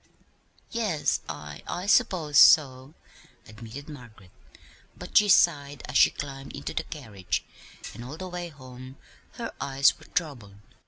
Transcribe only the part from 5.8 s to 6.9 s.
as she climbed into the